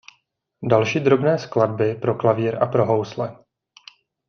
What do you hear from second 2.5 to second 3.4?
a pro housle.